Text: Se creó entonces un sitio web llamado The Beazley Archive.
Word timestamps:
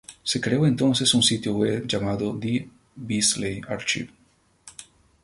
Se 0.23 0.41
creó 0.41 0.65
entonces 0.65 1.13
un 1.13 1.21
sitio 1.21 1.53
web 1.53 1.85
llamado 1.85 2.35
The 2.35 2.67
Beazley 2.95 3.61
Archive. 3.67 4.09